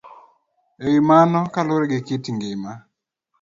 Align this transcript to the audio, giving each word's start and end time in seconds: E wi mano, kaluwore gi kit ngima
E 0.83 0.85
wi 0.91 0.99
mano, 1.09 1.39
kaluwore 1.53 1.85
gi 1.91 1.99
kit 2.07 2.25
ngima 2.35 2.71